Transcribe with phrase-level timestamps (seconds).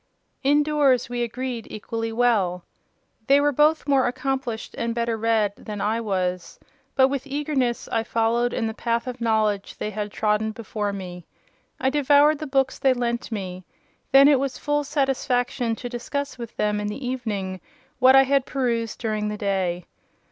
[0.41, 2.63] Indoors we agreed equally well.
[3.27, 6.57] They were both more accomplished and better read than I was;
[6.95, 11.27] but with eagerness I followed in the path of knowledge they had trodden before me.
[11.79, 13.63] I devoured the books they lent me:
[14.11, 17.61] then it was full satisfaction to discuss with them in the evening
[17.99, 19.85] what I had perused during the day.